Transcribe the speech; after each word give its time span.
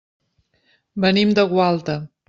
Venim 1.05 1.37
de 1.41 1.47
Gualta. 1.53 2.01